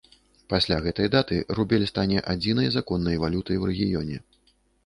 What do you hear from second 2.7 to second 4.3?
законнай валютай у рэгіёне.